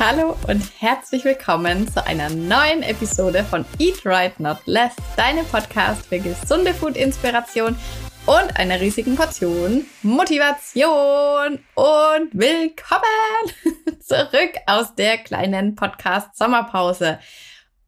[0.00, 6.06] Hallo und herzlich willkommen zu einer neuen Episode von Eat Right Not Less, deinem Podcast
[6.06, 7.76] für gesunde Food-Inspiration
[8.24, 11.58] und einer riesigen Portion Motivation.
[11.74, 17.18] Und willkommen zurück aus der kleinen Podcast-Sommerpause.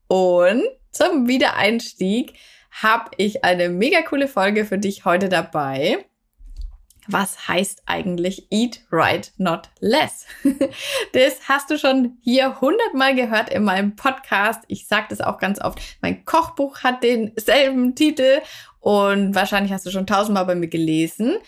[0.08, 2.34] Und zum Wiedereinstieg
[2.72, 6.04] habe ich eine mega coole Folge für dich heute dabei
[7.08, 10.26] was heißt eigentlich Eat Right Not Less?
[11.12, 14.62] das hast du schon hier hundertmal gehört in meinem Podcast.
[14.68, 15.80] Ich sage das auch ganz oft.
[16.02, 18.40] Mein Kochbuch hat denselben Titel
[18.80, 21.38] und wahrscheinlich hast du schon tausendmal bei mir gelesen.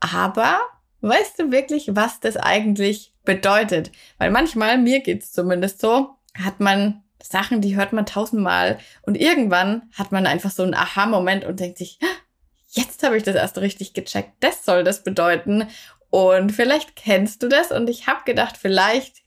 [0.00, 0.60] Aber
[1.00, 3.92] weißt du wirklich, was das eigentlich bedeutet?
[4.18, 9.82] Weil manchmal, mir geht's zumindest so, hat man Sachen, die hört man tausendmal und irgendwann
[9.94, 11.98] hat man einfach so einen Aha-Moment und denkt sich,
[12.70, 14.32] jetzt habe ich das erst richtig gecheckt.
[14.40, 15.68] Das soll das bedeuten.
[16.10, 19.22] Und vielleicht kennst du das und ich habe gedacht, vielleicht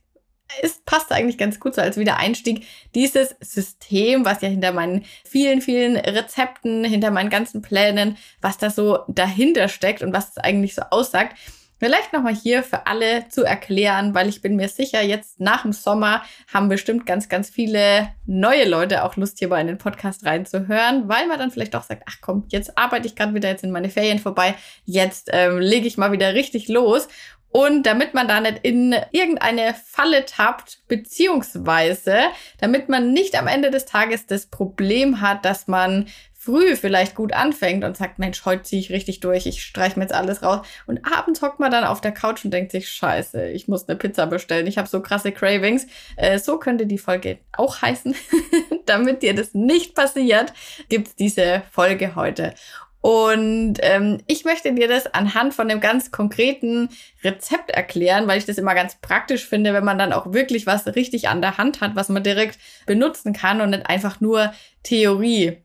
[0.62, 2.66] es passt eigentlich ganz gut so als Wiedereinstieg.
[2.94, 8.70] Dieses System, was ja hinter meinen vielen, vielen Rezepten, hinter meinen ganzen Plänen, was da
[8.70, 11.38] so dahinter steckt und was es eigentlich so aussagt.
[11.84, 15.74] Vielleicht nochmal hier für alle zu erklären, weil ich bin mir sicher, jetzt nach dem
[15.74, 20.26] Sommer haben bestimmt ganz, ganz viele neue Leute auch Lust, hier bei in den Podcast
[20.26, 23.60] reinzuhören, weil man dann vielleicht auch sagt, ach komm, jetzt arbeite ich gerade wieder, jetzt
[23.60, 27.10] sind meine Ferien vorbei, jetzt ähm, lege ich mal wieder richtig los.
[27.50, 32.18] Und damit man da nicht in irgendeine Falle tappt, beziehungsweise
[32.62, 36.08] damit man nicht am Ende des Tages das Problem hat, dass man
[36.44, 40.06] früh vielleicht gut anfängt und sagt, Mensch, heute ziehe ich richtig durch, ich streiche mir
[40.06, 40.66] jetzt alles raus.
[40.86, 43.98] Und abends hockt man dann auf der Couch und denkt sich, scheiße, ich muss eine
[43.98, 45.88] Pizza bestellen, ich habe so krasse Cravings.
[46.18, 48.16] Äh, so könnte die Folge auch heißen.
[48.86, 50.54] Damit dir das nicht passiert,
[50.90, 52.54] gibt's diese Folge heute.
[53.00, 56.88] Und ähm, ich möchte dir das anhand von einem ganz konkreten
[57.22, 60.88] Rezept erklären, weil ich das immer ganz praktisch finde, wenn man dann auch wirklich was
[60.88, 65.63] richtig an der Hand hat, was man direkt benutzen kann und nicht einfach nur Theorie.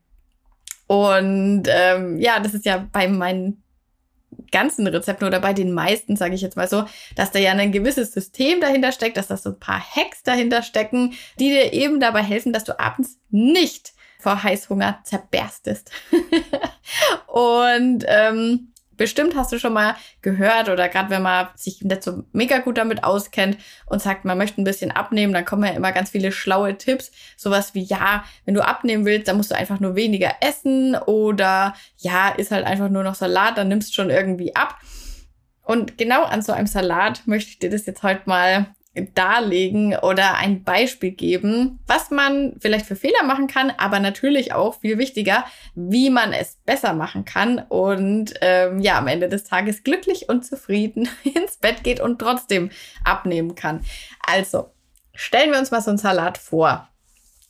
[0.89, 3.63] Und ähm, ja, das ist ja bei meinen
[4.51, 6.85] ganzen Rezepten oder bei den meisten, sage ich jetzt mal so,
[7.15, 10.63] dass da ja ein gewisses System dahinter steckt, dass da so ein paar Hacks dahinter
[10.63, 15.91] stecken, die dir eben dabei helfen, dass du abends nicht vor Heißhunger zerberstest.
[17.27, 22.25] und ähm, Bestimmt hast du schon mal gehört oder gerade wenn man sich nicht so
[22.33, 25.93] mega gut damit auskennt und sagt, man möchte ein bisschen abnehmen, dann kommen ja immer
[25.93, 27.11] ganz viele schlaue Tipps.
[27.37, 31.75] Sowas wie, ja, wenn du abnehmen willst, dann musst du einfach nur weniger essen oder
[31.97, 34.79] ja, ist halt einfach nur noch Salat, dann nimmst du schon irgendwie ab.
[35.63, 38.75] Und genau an so einem Salat möchte ich dir das jetzt heute mal
[39.07, 44.81] darlegen oder ein Beispiel geben, was man vielleicht für Fehler machen kann, aber natürlich auch
[44.81, 45.45] viel wichtiger,
[45.75, 50.45] wie man es besser machen kann und ähm, ja, am Ende des Tages glücklich und
[50.45, 52.71] zufrieden ins Bett geht und trotzdem
[53.05, 53.85] abnehmen kann.
[54.27, 54.71] Also,
[55.15, 56.89] stellen wir uns mal so einen Salat vor.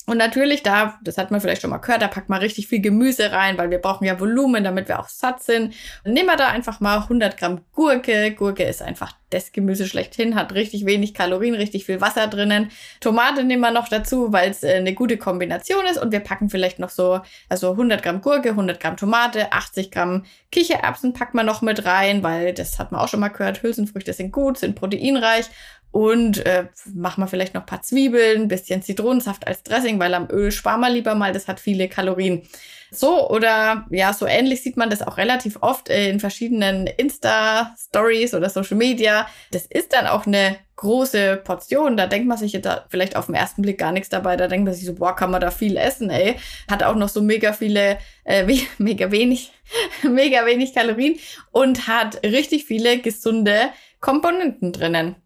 [0.08, 2.80] Und natürlich da, das hat man vielleicht schon mal gehört, da packt man richtig viel
[2.80, 5.74] Gemüse rein, weil wir brauchen ja Volumen, damit wir auch satt sind.
[6.02, 8.30] Und nehmen wir da einfach mal 100 Gramm Gurke.
[8.30, 12.70] Gurke ist einfach das Gemüse schlechthin, hat richtig wenig Kalorien, richtig viel Wasser drinnen.
[13.00, 15.98] Tomate nehmen wir noch dazu, weil es äh, eine gute Kombination ist.
[15.98, 17.20] Und wir packen vielleicht noch so,
[17.50, 22.22] also 100 Gramm Gurke, 100 Gramm Tomate, 80 Gramm Kichererbsen packen wir noch mit rein,
[22.22, 25.50] weil das hat man auch schon mal gehört, Hülsenfrüchte sind gut, sind proteinreich.
[25.90, 30.52] Und äh, machen wir vielleicht noch paar Zwiebeln, bisschen Zitronensaft als Dressing, weil am Öl
[30.52, 32.42] sparen wir lieber mal, das hat viele Kalorien.
[32.90, 38.48] So oder ja, so ähnlich sieht man das auch relativ oft in verschiedenen Insta-Stories oder
[38.48, 39.28] Social Media.
[39.50, 41.96] Das ist dann auch eine große Portion.
[41.96, 44.36] Da denkt man sich jetzt vielleicht auf den ersten Blick gar nichts dabei.
[44.36, 46.36] Da denkt man sich so, boah, kann man da viel essen, ey.
[46.70, 48.46] Hat auch noch so mega viele, äh,
[48.78, 49.52] mega wenig,
[50.02, 51.18] mega wenig Kalorien
[51.50, 55.16] und hat richtig viele gesunde Komponenten drinnen.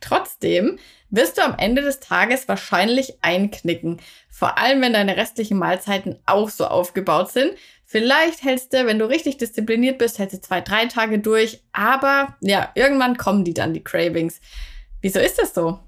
[0.00, 0.78] Trotzdem
[1.10, 4.00] wirst du am Ende des Tages wahrscheinlich einknicken.
[4.28, 7.52] Vor allem, wenn deine restlichen Mahlzeiten auch so aufgebaut sind.
[7.84, 11.62] Vielleicht hältst du, wenn du richtig diszipliniert bist, hältst du zwei, drei Tage durch.
[11.72, 14.40] Aber ja, irgendwann kommen die dann, die Cravings.
[15.00, 15.80] Wieso ist das so?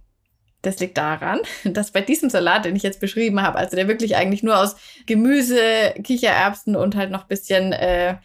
[0.63, 4.17] Das liegt daran, dass bei diesem Salat, den ich jetzt beschrieben habe, also der wirklich
[4.17, 8.17] eigentlich nur aus Gemüse, Kichererbsen und halt noch bisschen äh,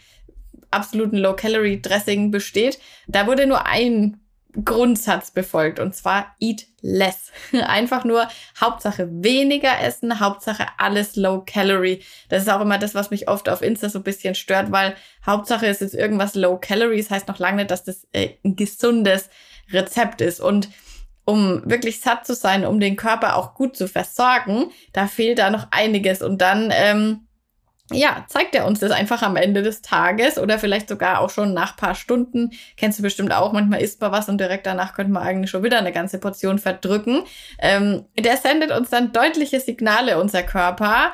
[0.72, 4.25] absoluten Low-Calorie-Dressing besteht, da wurde nur ein
[4.64, 7.32] Grundsatz befolgt und zwar eat less.
[7.52, 8.28] Einfach nur
[8.60, 12.04] Hauptsache weniger essen, Hauptsache alles low calorie.
[12.30, 14.96] Das ist auch immer das, was mich oft auf Insta so ein bisschen stört, weil
[15.26, 17.02] Hauptsache ist jetzt irgendwas low calorie.
[17.02, 19.30] Das heißt noch lange nicht, dass das äh, ein gesundes
[19.72, 20.70] Rezept ist und
[21.26, 25.50] um wirklich satt zu sein, um den Körper auch gut zu versorgen, da fehlt da
[25.50, 27.25] noch einiges und dann ähm,
[27.92, 31.54] ja, zeigt er uns das einfach am Ende des Tages oder vielleicht sogar auch schon
[31.54, 32.52] nach paar Stunden.
[32.78, 35.64] Kennst du bestimmt auch, manchmal isst man was und direkt danach könnte man eigentlich schon
[35.64, 37.24] wieder eine ganze Portion verdrücken.
[37.60, 41.14] Ähm, der sendet uns dann deutliche Signale, unser Körper,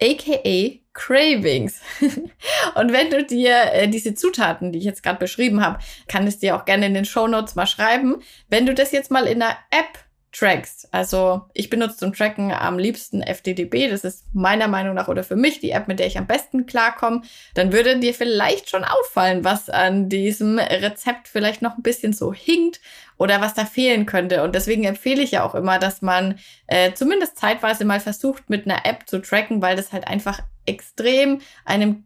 [0.00, 1.80] aka Cravings.
[2.74, 5.78] und wenn du dir äh, diese Zutaten, die ich jetzt gerade beschrieben habe,
[6.08, 8.22] kann es dir auch gerne in den Show Notes mal schreiben.
[8.48, 10.88] Wenn du das jetzt mal in einer App trackst.
[10.92, 13.88] Also ich benutze zum Tracken am liebsten FDDB.
[13.88, 16.66] Das ist meiner Meinung nach oder für mich die App, mit der ich am besten
[16.66, 17.22] klarkomme.
[17.54, 22.32] Dann würde dir vielleicht schon auffallen, was an diesem Rezept vielleicht noch ein bisschen so
[22.32, 22.80] hinkt
[23.16, 24.44] oder was da fehlen könnte.
[24.44, 26.38] Und deswegen empfehle ich ja auch immer, dass man
[26.68, 31.40] äh, zumindest zeitweise mal versucht, mit einer App zu tracken, weil das halt einfach extrem
[31.64, 32.04] einem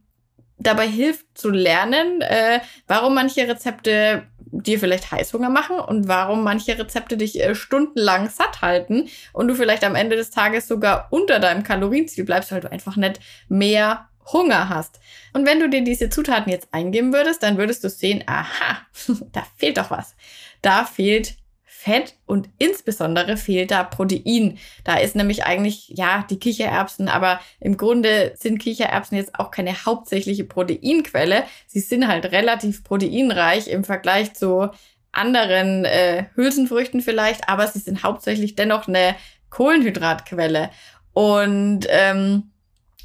[0.59, 4.25] dabei hilft zu lernen, äh, warum manche Rezepte
[4.63, 9.55] dir vielleicht Heißhunger machen und warum manche Rezepte dich äh, stundenlang satt halten und du
[9.55, 14.09] vielleicht am Ende des Tages sogar unter deinem Kalorienziel bleibst, weil du einfach nicht mehr
[14.33, 15.01] Hunger hast.
[15.33, 18.79] Und wenn du dir diese Zutaten jetzt eingeben würdest, dann würdest du sehen, aha,
[19.33, 20.15] da fehlt doch was.
[20.63, 21.37] Da fehlt
[21.85, 24.57] Fett und insbesondere fehlt da Protein.
[24.85, 29.85] Da ist nämlich eigentlich, ja, die Kichererbsen, aber im Grunde sind Kichererbsen jetzt auch keine
[29.85, 31.45] hauptsächliche Proteinquelle.
[31.67, 34.71] Sie sind halt relativ proteinreich im Vergleich zu
[35.13, 39.15] anderen äh, Hülsenfrüchten vielleicht, aber sie sind hauptsächlich dennoch eine
[39.51, 40.71] Kohlenhydratquelle.
[41.13, 42.51] Und ähm,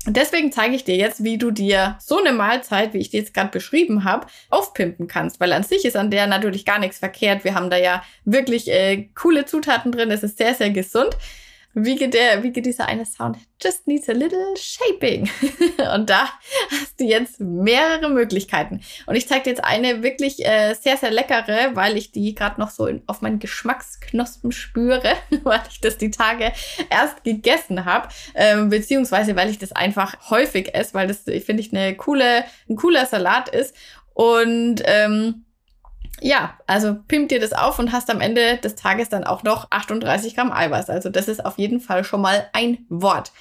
[0.05, 3.33] deswegen zeige ich dir jetzt, wie du dir so eine Mahlzeit, wie ich die jetzt
[3.33, 5.39] gerade beschrieben habe, aufpimpen kannst.
[5.39, 7.43] Weil an sich ist an der natürlich gar nichts verkehrt.
[7.43, 10.11] Wir haben da ja wirklich äh, coole Zutaten drin.
[10.11, 11.17] Es ist sehr, sehr gesund
[11.73, 13.37] wie geht der, wie geht dieser eine Sound?
[13.61, 15.29] Just needs a little shaping.
[15.93, 16.29] und da
[16.71, 18.81] hast du jetzt mehrere Möglichkeiten.
[19.05, 22.59] Und ich zeige dir jetzt eine wirklich äh, sehr, sehr leckere, weil ich die gerade
[22.59, 25.13] noch so in, auf meinen Geschmacksknospen spüre,
[25.43, 26.51] weil ich das die Tage
[26.89, 31.71] erst gegessen habe, ähm, beziehungsweise weil ich das einfach häufig esse, weil das, finde ich,
[31.71, 33.75] eine coole, ein cooler Salat ist.
[34.13, 35.45] Und ähm,
[36.21, 39.69] ja, also pimp dir das auf und hast am Ende des Tages dann auch noch
[39.71, 40.89] 38 Gramm Eiweiß.
[40.89, 43.31] Also das ist auf jeden Fall schon mal ein Wort.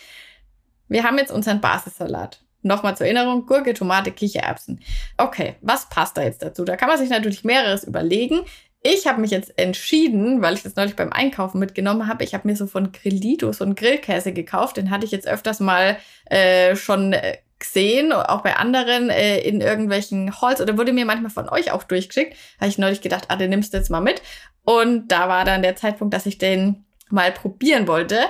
[0.88, 2.40] Wir haben jetzt unseren Basissalat.
[2.62, 4.80] Nochmal zur Erinnerung, Gurke, Tomate, Kichererbsen.
[5.16, 6.64] Okay, was passt da jetzt dazu?
[6.64, 8.40] Da kann man sich natürlich mehreres überlegen.
[8.82, 12.24] Ich habe mich jetzt entschieden, weil ich das neulich beim Einkaufen mitgenommen habe.
[12.24, 14.76] Ich habe mir so von Grillito so einen Grillkäse gekauft.
[14.76, 19.60] Den hatte ich jetzt öfters mal äh, schon äh, gesehen, auch bei anderen äh, in
[19.60, 22.36] irgendwelchen Halls oder wurde mir manchmal von euch auch durchgeschickt.
[22.60, 24.22] Habe ich neulich gedacht, ah, den nimmst du jetzt mal mit.
[24.64, 28.20] Und da war dann der Zeitpunkt, dass ich den mal probieren wollte.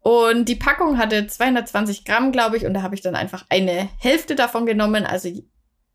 [0.00, 3.88] Und die Packung hatte 220 Gramm, glaube ich, und da habe ich dann einfach eine
[3.98, 5.28] Hälfte davon genommen, also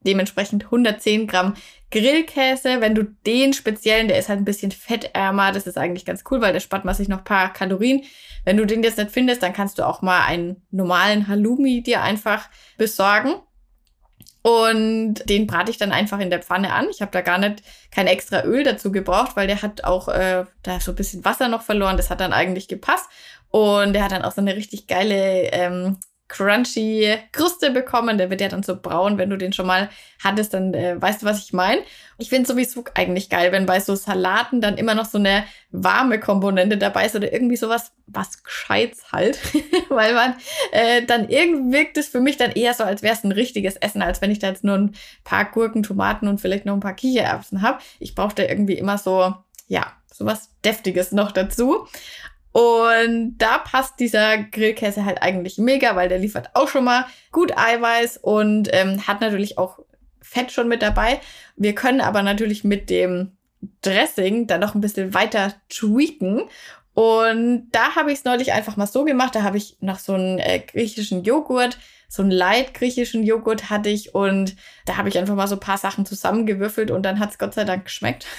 [0.06, 1.56] dementsprechend 110 Gramm
[1.92, 2.82] Grillkäse.
[2.82, 6.42] Wenn du den speziellen, der ist halt ein bisschen fettärmer, das ist eigentlich ganz cool,
[6.42, 8.04] weil der spart man sich noch paar Kalorien.
[8.46, 12.02] Wenn du den jetzt nicht findest, dann kannst du auch mal einen normalen Halloumi dir
[12.02, 13.36] einfach besorgen.
[14.42, 16.88] Und den brate ich dann einfach in der Pfanne an.
[16.90, 20.44] Ich habe da gar nicht kein extra Öl dazu gebraucht, weil der hat auch äh,
[20.64, 21.96] da so ein bisschen Wasser noch verloren.
[21.96, 23.10] Das hat dann eigentlich gepasst.
[23.50, 25.98] Und der hat dann auch so eine richtig geile ähm,
[26.34, 28.18] crunchy Kruste bekommen.
[28.18, 29.90] Der wird ja dann so braun, wenn du den schon mal
[30.24, 31.82] hattest, dann äh, weißt du, was ich meine.
[32.18, 36.20] Ich finde sowieso eigentlich geil, wenn bei so Salaten dann immer noch so eine warme
[36.20, 39.40] Komponente dabei ist oder irgendwie sowas, was Gescheites halt.
[39.90, 40.36] Weil man
[40.72, 43.76] äh, dann irgendwie wirkt es für mich dann eher so, als wäre es ein richtiges
[43.76, 46.80] Essen, als wenn ich da jetzt nur ein paar Gurken, Tomaten und vielleicht noch ein
[46.80, 47.80] paar Kichererbsen habe.
[48.00, 49.36] Ich brauche da irgendwie immer so,
[49.68, 51.88] ja, sowas Deftiges noch dazu.
[52.54, 57.58] Und da passt dieser Grillkäse halt eigentlich mega, weil der liefert auch schon mal gut
[57.58, 59.80] Eiweiß und ähm, hat natürlich auch
[60.22, 61.20] Fett schon mit dabei.
[61.56, 63.32] Wir können aber natürlich mit dem
[63.82, 66.44] Dressing dann noch ein bisschen weiter tweaken.
[66.94, 69.34] Und da habe ich es neulich einfach mal so gemacht.
[69.34, 71.80] Da habe ich noch so einen äh, griechischen Joghurt
[72.14, 74.56] so einen light griechischen Joghurt hatte ich und
[74.86, 77.56] da habe ich einfach mal so ein paar Sachen zusammengewürfelt und dann hat es Gott
[77.56, 78.28] sei Dank geschmeckt.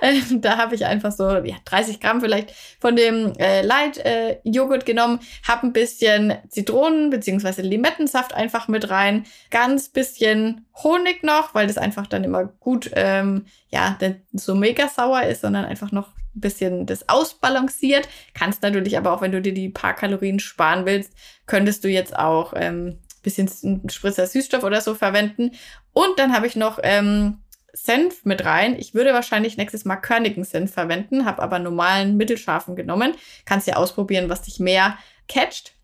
[0.00, 4.38] Ähm, da habe ich einfach so ja, 30 Gramm vielleicht von dem äh, light äh,
[4.44, 7.62] Joghurt genommen, habe ein bisschen Zitronen bzw.
[7.62, 13.46] Limettensaft einfach mit rein, ganz bisschen Honig noch, weil das einfach dann immer gut, ähm,
[13.70, 13.98] ja,
[14.32, 18.08] so mega sauer ist, sondern einfach noch bisschen das ausbalanciert.
[18.34, 21.12] Kannst natürlich aber auch, wenn du dir die paar Kalorien sparen willst,
[21.46, 25.52] könntest du jetzt auch ähm, bisschen Spritzer Süßstoff oder so verwenden.
[25.92, 27.38] Und dann habe ich noch ähm,
[27.72, 28.76] Senf mit rein.
[28.78, 33.14] Ich würde wahrscheinlich nächstes Mal körnigen Senf verwenden, habe aber normalen mittelscharfen genommen.
[33.44, 35.74] Kannst ja ausprobieren, was dich mehr catcht.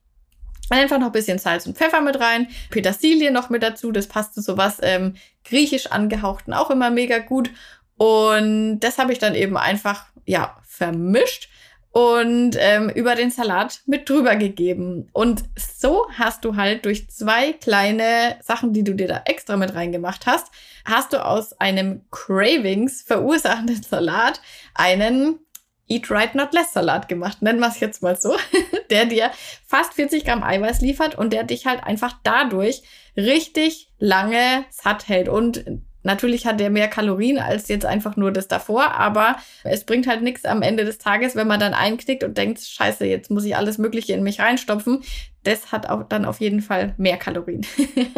[0.71, 4.35] Einfach noch ein bisschen Salz und Pfeffer mit rein, Petersilie noch mit dazu, das passt
[4.35, 7.51] zu sowas ähm, griechisch angehauchten auch immer mega gut.
[7.97, 11.49] Und das habe ich dann eben einfach, ja, vermischt
[11.95, 15.09] und ähm, über den Salat mit drüber gegeben.
[15.13, 19.75] Und so hast du halt durch zwei kleine Sachen, die du dir da extra mit
[19.75, 20.49] reingemacht hast,
[20.85, 24.41] hast du aus einem Cravings verursachenden Salat
[24.75, 25.39] einen
[25.87, 28.35] Eat Right Not Less Salat gemacht, nennen wir es jetzt mal so,
[28.91, 29.31] der dir
[29.65, 32.83] fast 40 Gramm Eiweiß liefert und der dich halt einfach dadurch
[33.17, 35.29] richtig lange satt hält.
[35.29, 35.65] Und
[36.05, 40.23] Natürlich hat der mehr Kalorien als jetzt einfach nur das davor, aber es bringt halt
[40.23, 43.57] nichts am Ende des Tages, wenn man dann einknickt und denkt, scheiße, jetzt muss ich
[43.57, 45.03] alles Mögliche in mich reinstopfen.
[45.45, 47.65] Das hat auch dann auf jeden Fall mehr Kalorien.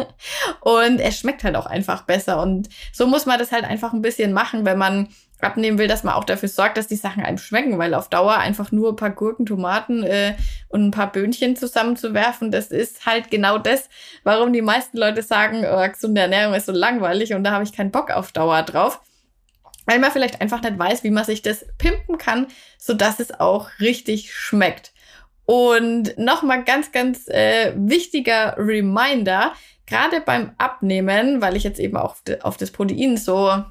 [0.61, 2.41] und es schmeckt halt auch einfach besser.
[2.41, 6.03] Und so muss man das halt einfach ein bisschen machen, wenn man abnehmen will, dass
[6.03, 8.95] man auch dafür sorgt, dass die Sachen einem schmecken, weil auf Dauer einfach nur ein
[8.95, 10.35] paar Gurken, Tomaten äh,
[10.69, 13.89] und ein paar Böhnchen zusammenzuwerfen, das ist halt genau das,
[14.23, 17.73] warum die meisten Leute sagen, oh, gesunde Ernährung ist so langweilig und da habe ich
[17.73, 19.01] keinen Bock auf Dauer drauf.
[19.85, 23.39] Weil man vielleicht einfach nicht weiß, wie man sich das pimpen kann, so dass es
[23.39, 24.91] auch richtig schmeckt.
[25.47, 29.53] Und nochmal ganz, ganz äh, wichtiger Reminder,
[29.85, 33.63] gerade beim Abnehmen, weil ich jetzt eben auch auf das Protein so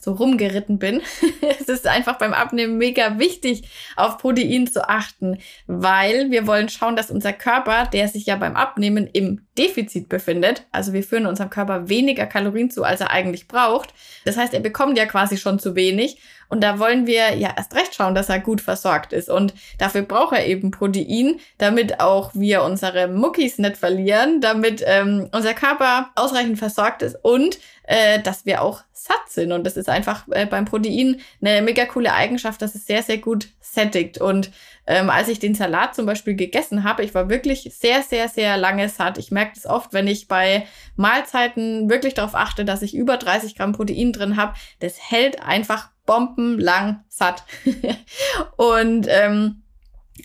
[0.00, 1.02] so rumgeritten bin.
[1.60, 6.94] es ist einfach beim Abnehmen mega wichtig, auf Protein zu achten, weil wir wollen schauen,
[6.94, 11.50] dass unser Körper, der sich ja beim Abnehmen im Defizit befindet, also wir führen unserem
[11.50, 13.94] Körper weniger Kalorien zu, als er eigentlich braucht.
[14.24, 16.18] Das heißt, er bekommt ja quasi schon zu wenig
[16.48, 19.28] und da wollen wir ja erst recht schauen, dass er gut versorgt ist.
[19.28, 25.28] Und dafür braucht er eben Protein, damit auch wir unsere Muckis nicht verlieren, damit ähm,
[25.32, 29.52] unser Körper ausreichend versorgt ist und äh, dass wir auch satt sind.
[29.52, 33.18] Und das ist einfach äh, beim Protein eine mega coole Eigenschaft, dass es sehr, sehr
[33.18, 34.18] gut sättigt.
[34.18, 34.50] Und
[34.86, 38.56] ähm, als ich den Salat zum Beispiel gegessen habe, ich war wirklich sehr, sehr, sehr
[38.56, 39.18] lange satt.
[39.18, 43.56] Ich merke das oft, wenn ich bei Mahlzeiten wirklich darauf achte, dass ich über 30
[43.56, 44.54] Gramm Protein drin habe.
[44.80, 47.44] Das hält einfach bombenlang satt.
[48.56, 49.62] und ähm,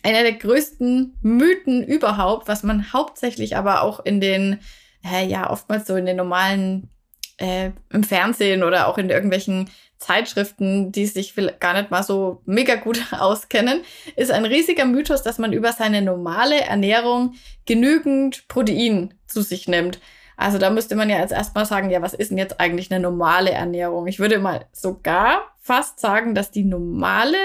[0.04, 4.60] einer der größten Mythen überhaupt, was man hauptsächlich aber auch in den,
[5.06, 6.90] äh, ja, oftmals so in den normalen,
[7.38, 12.76] äh, im Fernsehen oder auch in irgendwelchen Zeitschriften, die sich gar nicht mal so mega
[12.76, 13.82] gut auskennen,
[14.16, 17.36] ist ein riesiger Mythos, dass man über seine normale Ernährung
[17.66, 20.00] genügend Protein zu sich nimmt.
[20.41, 23.00] Also da müsste man ja jetzt erstmal sagen, ja, was ist denn jetzt eigentlich eine
[23.00, 24.07] normale Ernährung?
[24.07, 27.38] Ich würde mal sogar fast sagen, dass die normale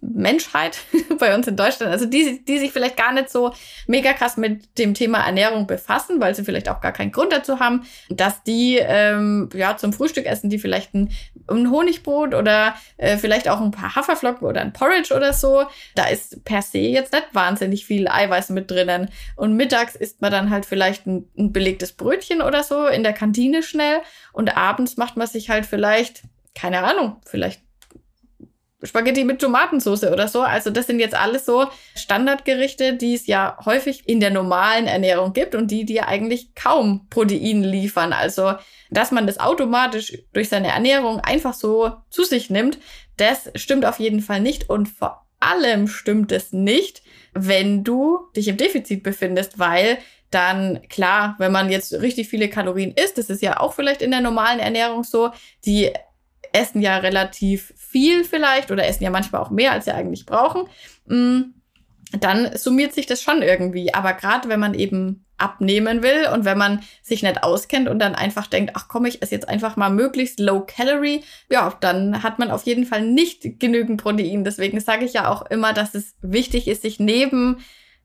[0.00, 0.78] Menschheit
[1.18, 3.52] bei uns in Deutschland, also die, die sich vielleicht gar nicht so
[3.86, 7.60] mega krass mit dem Thema Ernährung befassen, weil sie vielleicht auch gar keinen Grund dazu
[7.60, 11.10] haben, dass die ähm, ja zum Frühstück essen, die vielleicht ein,
[11.48, 15.64] ein Honigbrot oder äh, vielleicht auch ein paar Haferflocken oder ein Porridge oder so.
[15.94, 19.10] Da ist per se jetzt nicht wahnsinnig viel Eiweiß mit drinnen.
[19.36, 23.12] Und mittags isst man dann halt vielleicht ein, ein belegtes Brötchen oder so in der
[23.12, 24.00] Kantine schnell
[24.32, 26.22] und abends macht man sich halt vielleicht
[26.58, 27.62] keine Ahnung, vielleicht
[28.82, 30.42] Spaghetti mit Tomatensauce oder so.
[30.42, 31.66] Also das sind jetzt alles so
[31.96, 37.06] Standardgerichte, die es ja häufig in der normalen Ernährung gibt und die dir eigentlich kaum
[37.10, 38.12] Protein liefern.
[38.12, 38.54] Also
[38.90, 42.78] dass man das automatisch durch seine Ernährung einfach so zu sich nimmt,
[43.16, 48.48] das stimmt auf jeden Fall nicht und vor allem stimmt es nicht, wenn du dich
[48.48, 49.98] im Defizit befindest, weil
[50.30, 54.10] dann klar, wenn man jetzt richtig viele Kalorien isst, das ist ja auch vielleicht in
[54.10, 55.30] der normalen Ernährung so,
[55.64, 55.90] die
[56.52, 60.68] essen ja relativ viel vielleicht oder essen ja manchmal auch mehr, als sie eigentlich brauchen,
[61.06, 61.52] mm,
[62.20, 63.92] dann summiert sich das schon irgendwie.
[63.92, 68.14] Aber gerade wenn man eben abnehmen will und wenn man sich nicht auskennt und dann
[68.14, 72.38] einfach denkt, ach komm, ich esse jetzt einfach mal möglichst low calorie, ja, dann hat
[72.38, 74.44] man auf jeden Fall nicht genügend Protein.
[74.44, 77.58] Deswegen sage ich ja auch immer, dass es wichtig ist, sich neben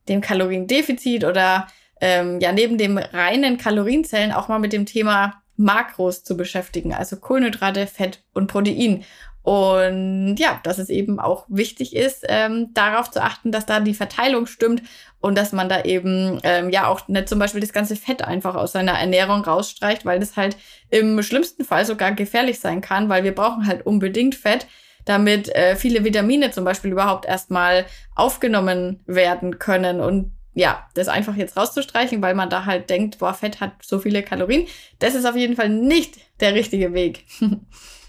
[0.09, 1.67] dem Kaloriendefizit oder
[2.01, 7.17] ähm, ja neben dem reinen Kalorienzellen auch mal mit dem Thema Makros zu beschäftigen, also
[7.17, 9.03] Kohlenhydrate, Fett und Protein.
[9.43, 13.93] Und ja, dass es eben auch wichtig ist, ähm, darauf zu achten, dass da die
[13.93, 14.81] Verteilung stimmt
[15.19, 18.55] und dass man da eben ähm, ja auch nicht zum Beispiel das ganze Fett einfach
[18.55, 20.55] aus seiner Ernährung rausstreicht, weil das halt
[20.89, 24.65] im schlimmsten Fall sogar gefährlich sein kann, weil wir brauchen halt unbedingt Fett,
[25.03, 27.85] damit äh, viele Vitamine zum Beispiel überhaupt erstmal
[28.15, 29.99] aufgenommen werden können.
[29.99, 33.99] Und ja, das einfach jetzt rauszustreichen, weil man da halt denkt, boah, Fett hat so
[33.99, 34.67] viele Kalorien.
[34.99, 37.25] Das ist auf jeden Fall nicht der richtige Weg.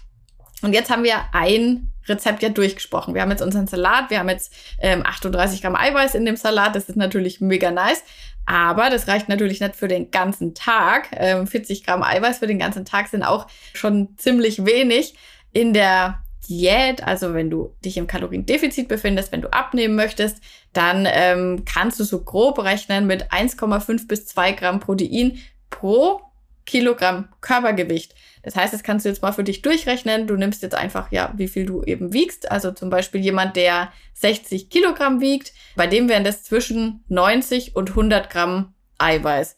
[0.65, 3.13] Und jetzt haben wir ein Rezept ja durchgesprochen.
[3.13, 6.75] Wir haben jetzt unseren Salat, wir haben jetzt ähm, 38 Gramm Eiweiß in dem Salat.
[6.75, 8.03] Das ist natürlich mega nice.
[8.47, 11.09] Aber das reicht natürlich nicht für den ganzen Tag.
[11.11, 13.45] Ähm, 40 Gramm Eiweiß für den ganzen Tag sind auch
[13.75, 15.13] schon ziemlich wenig.
[15.53, 20.41] In der Diät, also wenn du dich im Kaloriendefizit befindest, wenn du abnehmen möchtest,
[20.73, 25.37] dann ähm, kannst du so grob rechnen mit 1,5 bis 2 Gramm Protein
[25.69, 26.21] pro
[26.65, 28.15] Kilogramm Körpergewicht.
[28.43, 30.27] Das heißt, das kannst du jetzt mal für dich durchrechnen.
[30.27, 32.51] Du nimmst jetzt einfach, ja, wie viel du eben wiegst.
[32.51, 37.89] Also zum Beispiel jemand, der 60 Kilogramm wiegt, bei dem wären das zwischen 90 und
[37.89, 39.57] 100 Gramm Eiweiß.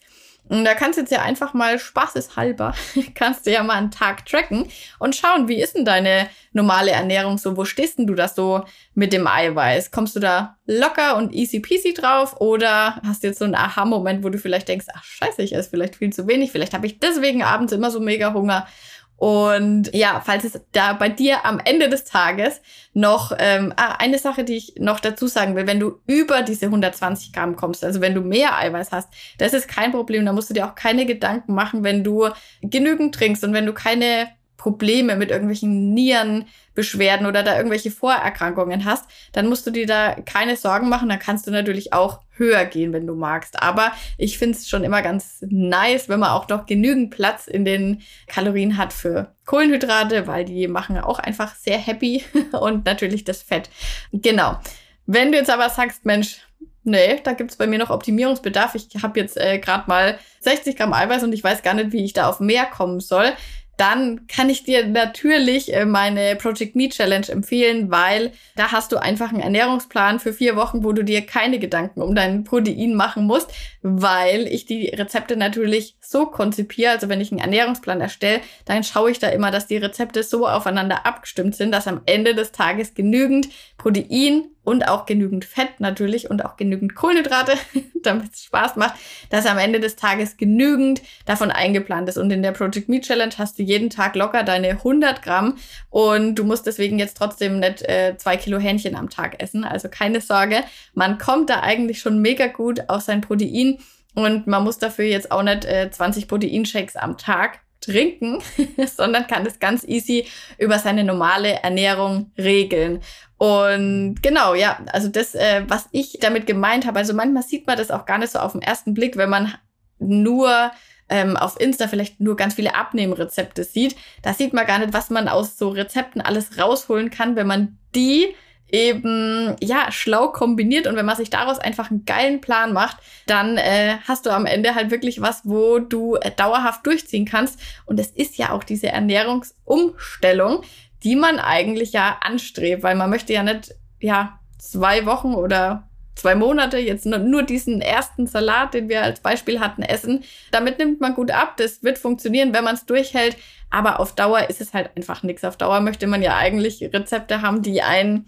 [0.50, 2.74] Und da kannst du jetzt ja einfach mal spaßeshalber,
[3.16, 4.68] kannst du ja mal einen Tag tracken
[5.00, 7.58] und schauen, wie ist denn deine normale Ernährung so?
[7.58, 8.64] Wo stehst denn du da so
[8.94, 9.92] mit dem Eiweiß?
[9.92, 14.24] Kommst du da locker und easy peasy drauf oder hast du jetzt so einen Aha-Moment,
[14.24, 17.00] wo du vielleicht denkst, ach scheiße, ich esse vielleicht viel zu wenig, vielleicht habe ich
[17.00, 18.68] deswegen abends immer so mega Hunger
[19.18, 22.62] und ja, falls es da bei dir am Ende des Tages
[22.94, 26.68] noch ähm, ah, eine Sache, die ich noch dazu sagen will, wenn du über diese
[26.68, 29.10] 120 Gramm kommst, also wenn du mehr Eiweiß hast,
[29.40, 30.24] das ist kein Problem.
[30.24, 32.30] Da musst du dir auch keine Gedanken machen, wenn du
[32.62, 39.06] genügend trinkst und wenn du keine Probleme mit irgendwelchen Nierenbeschwerden oder da irgendwelche Vorerkrankungen hast,
[39.32, 41.10] dann musst du dir da keine Sorgen machen.
[41.10, 43.62] Dann kannst du natürlich auch höher gehen, wenn du magst.
[43.62, 47.66] Aber ich finde es schon immer ganz nice, wenn man auch noch genügend Platz in
[47.66, 52.24] den Kalorien hat für Kohlenhydrate, weil die machen auch einfach sehr happy
[52.60, 53.70] und natürlich das Fett.
[54.12, 54.60] Genau.
[55.06, 56.42] Wenn du jetzt aber sagst, Mensch,
[56.90, 58.74] Nee, da gibt's bei mir noch Optimierungsbedarf.
[58.74, 62.06] Ich habe jetzt äh, gerade mal 60 Gramm Eiweiß und ich weiß gar nicht, wie
[62.06, 63.34] ich da auf mehr kommen soll
[63.78, 68.98] dann kann ich dir natürlich äh, meine Project Me Challenge empfehlen, weil da hast du
[68.98, 73.26] einfach einen Ernährungsplan für vier Wochen, wo du dir keine Gedanken um dein Protein machen
[73.26, 73.54] musst,
[73.84, 76.92] weil ich die Rezepte natürlich so konzipiere.
[76.92, 80.48] Also wenn ich einen Ernährungsplan erstelle, dann schaue ich da immer, dass die Rezepte so
[80.48, 86.30] aufeinander abgestimmt sind, dass am Ende des Tages genügend Protein und auch genügend Fett natürlich
[86.30, 87.54] und auch genügend Kohlenhydrate,
[88.04, 88.96] damit es Spaß macht,
[89.30, 92.18] dass am Ende des Tages genügend davon eingeplant ist.
[92.18, 95.58] Und in der Project Me Challenge hast du jeden Tag locker deine 100 Gramm
[95.90, 99.64] und du musst deswegen jetzt trotzdem nicht äh, zwei Kilo Hähnchen am Tag essen.
[99.64, 103.78] Also keine Sorge, man kommt da eigentlich schon mega gut auf sein Protein
[104.16, 108.40] und man muss dafür jetzt auch nicht äh, 20 Proteinshakes am Tag trinken,
[108.96, 110.26] sondern kann das ganz easy
[110.58, 113.02] über seine normale Ernährung regeln.
[113.38, 117.78] Und genau, ja, also das, äh, was ich damit gemeint habe, also manchmal sieht man
[117.78, 119.54] das auch gar nicht so auf den ersten Blick, wenn man
[120.00, 120.72] nur
[121.10, 123.96] ähm, auf Insta vielleicht nur ganz viele Abnehmrezepte sieht.
[124.22, 127.78] Da sieht man gar nicht, was man aus so Rezepten alles rausholen kann, wenn man
[127.96, 128.36] die
[128.72, 133.58] eben ja schlau kombiniert und wenn man sich daraus einfach einen geilen Plan macht, dann
[133.58, 137.60] äh, hast du am Ende halt wirklich was, wo du äh, dauerhaft durchziehen kannst.
[137.86, 140.64] Und es ist ja auch diese Ernährungsumstellung,
[141.04, 146.36] die man eigentlich ja anstrebt, weil man möchte ja nicht ja zwei Wochen oder zwei
[146.36, 150.24] Monate jetzt nur diesen ersten Salat, den wir als Beispiel hatten, essen.
[150.52, 151.56] Damit nimmt man gut ab.
[151.58, 153.38] Das wird funktionieren, wenn man es durchhält.
[153.70, 155.44] Aber auf Dauer ist es halt einfach nichts.
[155.44, 158.26] Auf Dauer möchte man ja eigentlich Rezepte haben, die einen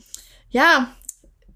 [0.49, 0.91] ja,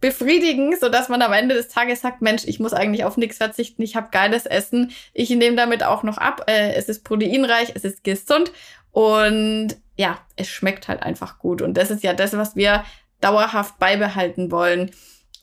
[0.04, 3.38] befriedigen, so dass man am Ende des Tages sagt, Mensch, ich muss eigentlich auf nichts
[3.38, 7.72] verzichten, ich habe geiles Essen, ich nehme damit auch noch ab, äh, es ist proteinreich,
[7.74, 8.52] es ist gesund
[8.92, 12.84] und ja, es schmeckt halt einfach gut und das ist ja das, was wir
[13.22, 14.92] dauerhaft beibehalten wollen.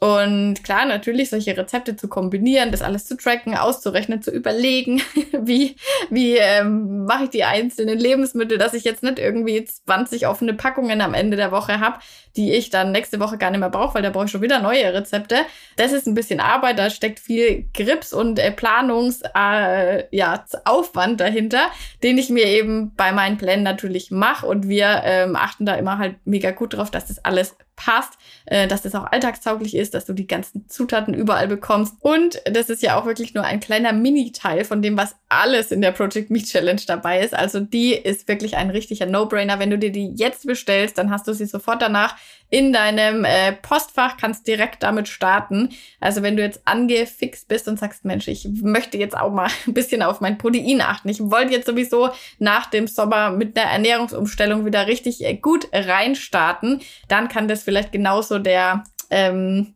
[0.03, 5.77] Und klar, natürlich solche Rezepte zu kombinieren, das alles zu tracken, auszurechnen, zu überlegen, wie,
[6.09, 11.03] wie ähm, mache ich die einzelnen Lebensmittel, dass ich jetzt nicht irgendwie 20 offene Packungen
[11.03, 11.99] am Ende der Woche habe,
[12.35, 14.61] die ich dann nächste Woche gar nicht mehr brauche, weil da brauche ich schon wieder
[14.61, 15.41] neue Rezepte.
[15.77, 21.21] Das ist ein bisschen Arbeit, da steckt viel Grips und äh, Planungs, äh, ja, Aufwand
[21.21, 21.67] dahinter,
[22.03, 25.99] den ich mir eben bei meinen Plänen natürlich mache und wir ähm, achten da immer
[25.99, 30.05] halt mega gut drauf, dass das alles passt, äh, dass das auch alltagstauglich ist, dass
[30.05, 31.95] du die ganzen Zutaten überall bekommst.
[32.01, 35.81] Und das ist ja auch wirklich nur ein kleiner Mini-Teil von dem, was alles in
[35.81, 37.35] der Project Me Challenge dabei ist.
[37.35, 39.59] Also die ist wirklich ein richtiger No-Brainer.
[39.59, 42.17] Wenn du dir die jetzt bestellst, dann hast du sie sofort danach
[42.51, 45.71] in deinem äh, Postfach, kannst direkt damit starten.
[46.01, 49.75] Also wenn du jetzt angefixt bist und sagst, Mensch, ich möchte jetzt auch mal ein
[49.75, 51.09] bisschen auf mein Protein achten.
[51.09, 56.81] Ich wollte jetzt sowieso nach dem Sommer mit einer Ernährungsumstellung wieder richtig äh, gut reinstarten,
[57.09, 59.75] dann kann das vielleicht genauso der ähm,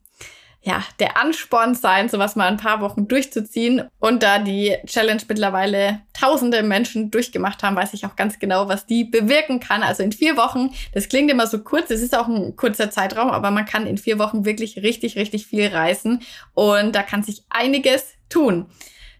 [0.67, 3.87] ja, der Ansporn sein, sowas mal ein paar Wochen durchzuziehen.
[3.99, 8.87] Und da die Challenge mittlerweile tausende Menschen durchgemacht haben, weiß ich auch ganz genau, was
[8.87, 9.83] die bewirken kann.
[9.83, 13.31] Also in vier Wochen, das klingt immer so kurz, es ist auch ein kurzer Zeitraum,
[13.31, 16.23] aber man kann in vier Wochen wirklich richtig, richtig viel reißen.
[16.55, 18.67] Und da kann sich einiges tun.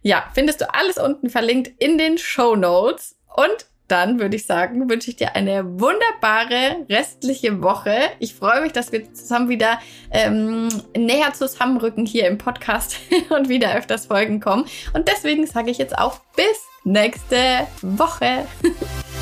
[0.01, 3.17] Ja, findest du alles unten verlinkt in den Show Notes.
[3.35, 7.95] Und dann würde ich sagen, wünsche ich dir eine wunderbare restliche Woche.
[8.19, 9.79] Ich freue mich, dass wir zusammen wieder
[10.11, 12.97] ähm, näher zusammenrücken hier im Podcast
[13.29, 14.65] und wieder öfters Folgen kommen.
[14.93, 18.45] Und deswegen sage ich jetzt auch bis nächste Woche.